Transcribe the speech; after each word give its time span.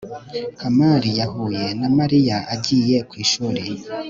kamari 0.59 1.09
yahuye 1.19 1.65
na 1.79 1.87
mariya 1.97 2.37
agiye 2.53 2.97
ku 3.09 3.13
ishuri 3.23 3.63